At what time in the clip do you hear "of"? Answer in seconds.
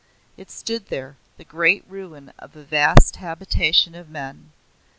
2.39-2.55, 3.93-4.09